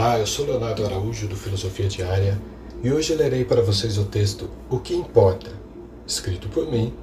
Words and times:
Olá, 0.00 0.18
eu 0.18 0.26
sou 0.26 0.46
Leonardo 0.46 0.86
Araújo 0.86 1.28
do 1.28 1.36
Filosofia 1.36 1.86
Diária 1.86 2.40
e 2.82 2.90
hoje 2.90 3.14
lerei 3.14 3.44
para 3.44 3.60
vocês 3.60 3.98
o 3.98 4.06
texto 4.06 4.48
O 4.70 4.78
que 4.78 4.94
Importa, 4.94 5.50
escrito 6.06 6.48
por 6.48 6.66
mim 6.66 6.94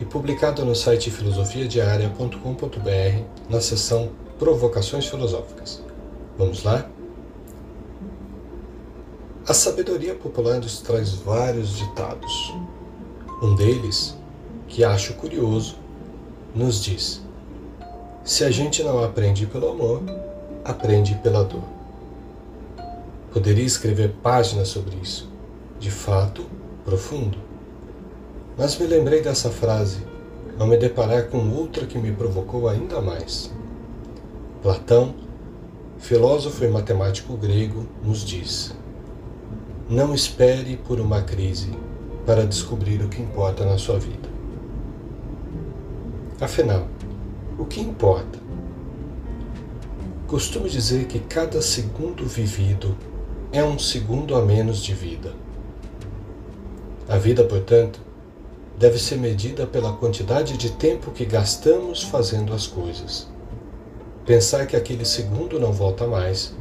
e 0.00 0.04
publicado 0.04 0.64
no 0.64 0.74
site 0.74 1.08
filosofiadiaria.com.br 1.08 3.22
na 3.48 3.60
seção 3.60 4.10
Provocações 4.40 5.06
Filosóficas. 5.06 5.80
Vamos 6.36 6.64
lá? 6.64 6.90
A 9.46 9.54
sabedoria 9.54 10.16
popular 10.16 10.56
nos 10.56 10.80
traz 10.80 11.12
vários 11.12 11.76
ditados. 11.76 12.52
Um 13.40 13.54
deles, 13.54 14.18
que 14.66 14.82
acho 14.82 15.14
curioso, 15.14 15.76
nos 16.52 16.82
diz: 16.82 17.22
Se 18.24 18.42
a 18.42 18.50
gente 18.50 18.82
não 18.82 19.04
aprende 19.04 19.46
pelo 19.46 19.70
amor, 19.70 20.02
aprende 20.64 21.14
pela 21.22 21.44
dor. 21.44 21.75
Poderia 23.36 23.66
escrever 23.66 24.14
páginas 24.22 24.68
sobre 24.68 24.96
isso, 24.96 25.30
de 25.78 25.90
fato 25.90 26.46
profundo. 26.86 27.36
Mas 28.56 28.78
me 28.78 28.86
lembrei 28.86 29.20
dessa 29.20 29.50
frase 29.50 29.98
ao 30.58 30.66
me 30.66 30.78
deparar 30.78 31.28
com 31.28 31.50
outra 31.50 31.84
que 31.84 31.98
me 31.98 32.10
provocou 32.12 32.66
ainda 32.66 32.98
mais. 33.02 33.52
Platão, 34.62 35.14
filósofo 35.98 36.64
e 36.64 36.68
matemático 36.68 37.36
grego, 37.36 37.86
nos 38.02 38.24
diz: 38.24 38.74
Não 39.86 40.14
espere 40.14 40.78
por 40.78 40.98
uma 40.98 41.20
crise 41.20 41.70
para 42.24 42.46
descobrir 42.46 43.02
o 43.02 43.10
que 43.10 43.20
importa 43.20 43.66
na 43.66 43.76
sua 43.76 43.98
vida. 43.98 44.30
Afinal, 46.40 46.88
o 47.58 47.66
que 47.66 47.82
importa? 47.82 48.38
Costumo 50.26 50.66
dizer 50.66 51.04
que 51.04 51.18
cada 51.18 51.60
segundo 51.60 52.24
vivido 52.24 52.96
é 53.56 53.64
um 53.64 53.78
segundo 53.78 54.36
a 54.36 54.42
menos 54.42 54.82
de 54.82 54.92
vida. 54.92 55.32
A 57.08 57.16
vida, 57.16 57.42
portanto, 57.42 57.98
deve 58.78 58.98
ser 58.98 59.16
medida 59.16 59.66
pela 59.66 59.94
quantidade 59.94 60.58
de 60.58 60.72
tempo 60.72 61.10
que 61.10 61.24
gastamos 61.24 62.02
fazendo 62.02 62.52
as 62.52 62.66
coisas. 62.66 63.26
Pensar 64.26 64.66
que 64.66 64.76
aquele 64.76 65.06
segundo 65.06 65.58
não 65.58 65.72
volta 65.72 66.06
mais 66.06 66.54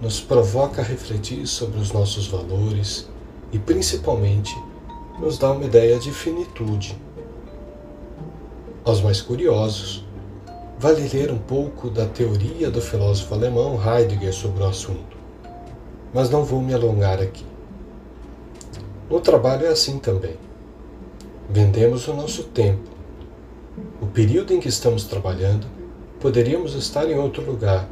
nos 0.00 0.20
provoca 0.20 0.80
a 0.80 0.84
refletir 0.84 1.44
sobre 1.48 1.80
os 1.80 1.90
nossos 1.90 2.28
valores 2.28 3.08
e, 3.50 3.58
principalmente, 3.58 4.56
nos 5.18 5.38
dá 5.38 5.50
uma 5.50 5.64
ideia 5.64 5.98
de 5.98 6.12
finitude. 6.12 6.96
Aos 8.84 9.00
mais 9.00 9.20
curiosos, 9.20 10.06
vale 10.78 11.08
ler 11.08 11.32
um 11.32 11.38
pouco 11.38 11.90
da 11.90 12.06
teoria 12.06 12.70
do 12.70 12.80
filósofo 12.80 13.34
alemão 13.34 13.76
Heidegger 13.84 14.32
sobre 14.32 14.62
o 14.62 14.66
assunto 14.66 15.21
mas 16.12 16.30
não 16.30 16.44
vou 16.44 16.60
me 16.60 16.74
alongar 16.74 17.20
aqui. 17.20 17.44
No 19.08 19.20
trabalho 19.20 19.66
é 19.66 19.68
assim 19.68 19.98
também. 19.98 20.36
Vendemos 21.48 22.08
o 22.08 22.14
nosso 22.14 22.44
tempo. 22.44 22.90
O 24.00 24.06
período 24.06 24.52
em 24.52 24.60
que 24.60 24.68
estamos 24.68 25.04
trabalhando, 25.04 25.66
poderíamos 26.20 26.74
estar 26.74 27.08
em 27.10 27.18
outro 27.18 27.44
lugar, 27.44 27.88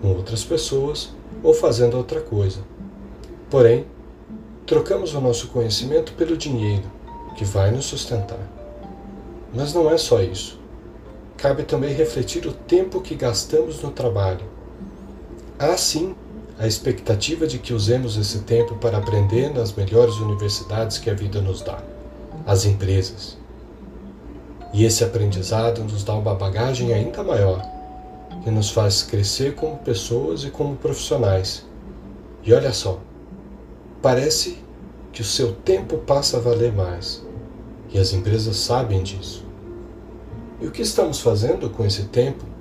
com 0.00 0.08
outras 0.08 0.44
pessoas 0.44 1.14
ou 1.42 1.52
fazendo 1.52 1.96
outra 1.96 2.20
coisa. 2.20 2.60
Porém, 3.50 3.86
trocamos 4.66 5.14
o 5.14 5.20
nosso 5.20 5.48
conhecimento 5.48 6.12
pelo 6.14 6.36
dinheiro, 6.36 6.84
que 7.36 7.44
vai 7.44 7.70
nos 7.70 7.84
sustentar. 7.84 8.38
Mas 9.54 9.72
não 9.74 9.90
é 9.90 9.98
só 9.98 10.22
isso. 10.22 10.58
Cabe 11.36 11.62
também 11.64 11.92
refletir 11.94 12.46
o 12.46 12.52
tempo 12.52 13.00
que 13.00 13.14
gastamos 13.14 13.82
no 13.82 13.90
trabalho. 13.90 14.46
Há 15.58 15.76
sim 15.76 16.14
a 16.58 16.66
expectativa 16.66 17.46
de 17.46 17.58
que 17.58 17.74
usemos 17.74 18.16
esse 18.16 18.40
tempo 18.40 18.76
para 18.76 18.98
aprender 18.98 19.52
nas 19.52 19.72
melhores 19.72 20.16
universidades 20.16 20.98
que 20.98 21.10
a 21.10 21.14
vida 21.14 21.40
nos 21.40 21.62
dá, 21.62 21.82
as 22.46 22.64
empresas. 22.64 23.36
E 24.72 24.84
esse 24.84 25.02
aprendizado 25.02 25.82
nos 25.82 26.04
dá 26.04 26.14
uma 26.14 26.34
bagagem 26.34 26.92
ainda 26.92 27.22
maior, 27.24 27.60
que 28.42 28.50
nos 28.50 28.70
faz 28.70 29.02
crescer 29.02 29.54
como 29.54 29.78
pessoas 29.78 30.44
e 30.44 30.50
como 30.50 30.76
profissionais. 30.76 31.64
E 32.42 32.52
olha 32.52 32.72
só, 32.72 33.00
parece 34.00 34.58
que 35.12 35.22
o 35.22 35.24
seu 35.24 35.52
tempo 35.52 35.98
passa 35.98 36.36
a 36.36 36.40
valer 36.40 36.72
mais, 36.72 37.24
e 37.92 37.98
as 37.98 38.12
empresas 38.12 38.56
sabem 38.56 39.02
disso. 39.02 39.44
E 40.60 40.66
o 40.66 40.70
que 40.70 40.82
estamos 40.82 41.20
fazendo 41.20 41.68
com 41.70 41.84
esse 41.84 42.04
tempo 42.04 42.53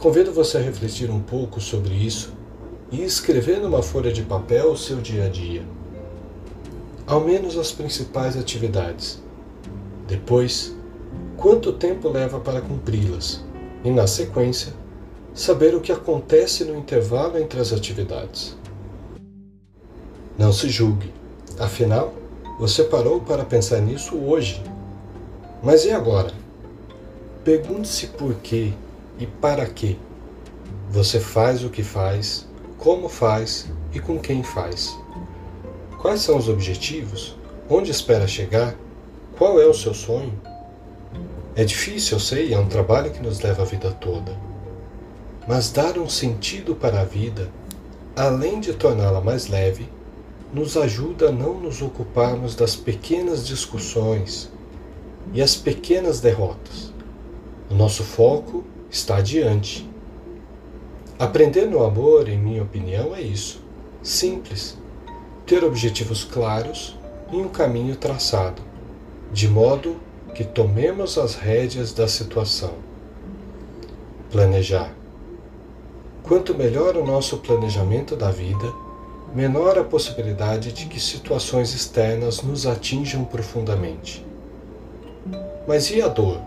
Convido 0.00 0.32
você 0.32 0.58
a 0.58 0.60
refletir 0.60 1.10
um 1.10 1.18
pouco 1.18 1.60
sobre 1.60 1.92
isso 1.92 2.32
e 2.92 3.02
escrever 3.02 3.58
numa 3.58 3.82
folha 3.82 4.12
de 4.12 4.22
papel 4.22 4.70
o 4.70 4.76
seu 4.76 4.98
dia 4.98 5.24
a 5.24 5.28
dia. 5.28 5.64
Ao 7.04 7.20
menos 7.20 7.58
as 7.58 7.72
principais 7.72 8.36
atividades. 8.36 9.20
Depois, 10.06 10.72
quanto 11.36 11.72
tempo 11.72 12.08
leva 12.08 12.38
para 12.38 12.60
cumpri-las? 12.60 13.44
E, 13.82 13.90
na 13.90 14.06
sequência, 14.06 14.72
saber 15.34 15.74
o 15.74 15.80
que 15.80 15.90
acontece 15.90 16.64
no 16.64 16.78
intervalo 16.78 17.36
entre 17.36 17.58
as 17.58 17.72
atividades. 17.72 18.56
Não 20.38 20.52
se 20.52 20.68
julgue, 20.68 21.12
afinal, 21.58 22.14
você 22.56 22.84
parou 22.84 23.20
para 23.20 23.44
pensar 23.44 23.80
nisso 23.80 24.16
hoje. 24.16 24.62
Mas 25.60 25.84
e 25.84 25.90
agora? 25.90 26.32
Pergunte-se 27.42 28.06
por 28.06 28.36
quê 28.36 28.72
e 29.18 29.26
para 29.26 29.66
quê. 29.66 29.96
Você 30.90 31.20
faz 31.20 31.64
o 31.64 31.70
que 31.70 31.82
faz, 31.82 32.46
como 32.78 33.08
faz 33.08 33.66
e 33.92 34.00
com 34.00 34.18
quem 34.18 34.42
faz. 34.42 34.96
Quais 36.00 36.20
são 36.20 36.36
os 36.36 36.48
objetivos? 36.48 37.36
Onde 37.68 37.90
espera 37.90 38.26
chegar? 38.26 38.74
Qual 39.36 39.60
é 39.60 39.66
o 39.66 39.74
seu 39.74 39.92
sonho? 39.92 40.32
É 41.54 41.64
difícil, 41.64 42.16
eu 42.16 42.20
sei, 42.20 42.54
é 42.54 42.58
um 42.58 42.68
trabalho 42.68 43.10
que 43.10 43.20
nos 43.22 43.40
leva 43.40 43.62
a 43.62 43.64
vida 43.64 43.90
toda. 43.90 44.36
Mas 45.46 45.70
dar 45.70 45.98
um 45.98 46.08
sentido 46.08 46.74
para 46.74 47.00
a 47.00 47.04
vida, 47.04 47.50
além 48.14 48.60
de 48.60 48.72
torná-la 48.74 49.20
mais 49.20 49.48
leve, 49.48 49.88
nos 50.52 50.76
ajuda 50.76 51.28
a 51.28 51.32
não 51.32 51.60
nos 51.60 51.82
ocuparmos 51.82 52.54
das 52.54 52.76
pequenas 52.76 53.46
discussões 53.46 54.50
e 55.32 55.42
as 55.42 55.56
pequenas 55.56 56.20
derrotas. 56.20 56.92
O 57.70 57.74
nosso 57.74 58.02
foco 58.02 58.64
está 58.90 59.16
adiante. 59.16 59.88
Aprender 61.18 61.66
no 61.66 61.82
amor, 61.82 62.28
em 62.28 62.38
minha 62.38 62.62
opinião, 62.62 63.14
é 63.14 63.20
isso. 63.20 63.62
Simples. 64.02 64.78
Ter 65.46 65.64
objetivos 65.64 66.24
claros 66.24 66.96
e 67.32 67.36
um 67.36 67.48
caminho 67.48 67.96
traçado, 67.96 68.62
de 69.32 69.48
modo 69.48 69.96
que 70.34 70.44
tomemos 70.44 71.18
as 71.18 71.34
rédeas 71.34 71.92
da 71.92 72.06
situação. 72.06 72.74
Planejar. 74.30 74.94
Quanto 76.22 76.54
melhor 76.54 76.96
o 76.96 77.04
nosso 77.04 77.38
planejamento 77.38 78.14
da 78.14 78.30
vida, 78.30 78.72
menor 79.34 79.78
a 79.78 79.84
possibilidade 79.84 80.72
de 80.72 80.86
que 80.86 81.00
situações 81.00 81.74
externas 81.74 82.42
nos 82.42 82.66
atinjam 82.66 83.24
profundamente. 83.24 84.24
Mas 85.66 85.90
e 85.90 86.00
a 86.00 86.08
dor? 86.08 86.40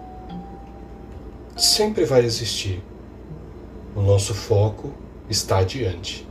Sempre 1.63 2.05
vai 2.05 2.25
existir. 2.25 2.81
O 3.95 4.01
nosso 4.01 4.33
foco 4.33 4.91
está 5.29 5.59
adiante. 5.59 6.27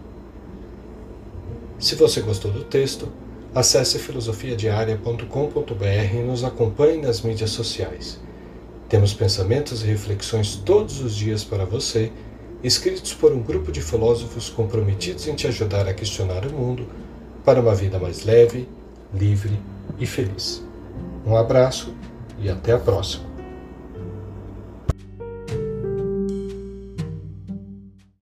Se 1.78 1.94
você 1.94 2.20
gostou 2.20 2.50
do 2.50 2.64
texto, 2.64 3.08
acesse 3.54 3.98
filosofiadiaria.com.br 3.98 6.14
e 6.14 6.22
nos 6.22 6.42
acompanhe 6.42 7.00
nas 7.00 7.22
mídias 7.22 7.50
sociais. 7.50 8.18
Temos 8.88 9.14
pensamentos 9.14 9.82
e 9.82 9.86
reflexões 9.86 10.56
todos 10.56 11.00
os 11.00 11.14
dias 11.14 11.44
para 11.44 11.64
você, 11.64 12.10
escritos 12.62 13.14
por 13.14 13.32
um 13.32 13.40
grupo 13.40 13.70
de 13.70 13.80
filósofos 13.80 14.50
comprometidos 14.50 15.28
em 15.28 15.34
te 15.34 15.46
ajudar 15.46 15.88
a 15.88 15.94
questionar 15.94 16.44
o 16.44 16.52
mundo 16.52 16.86
para 17.44 17.60
uma 17.60 17.74
vida 17.74 17.98
mais 17.98 18.24
leve, 18.24 18.68
livre 19.14 19.58
e 19.98 20.06
feliz. 20.06 20.62
Um 21.24 21.36
abraço 21.36 21.94
e 22.38 22.50
até 22.50 22.72
a 22.72 22.78
próxima. 22.78 23.29